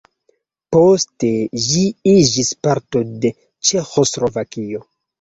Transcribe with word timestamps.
Poste 0.75 1.29
ĝi 1.67 1.85
iĝis 2.15 2.51
parto 2.65 3.05
de 3.23 3.35
Ĉeĥoslovakio. 3.47 4.87